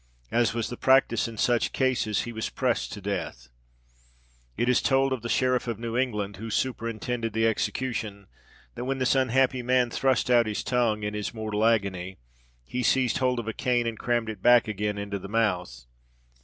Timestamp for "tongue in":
10.63-11.13